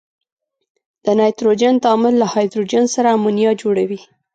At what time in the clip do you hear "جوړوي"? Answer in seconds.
3.61-3.99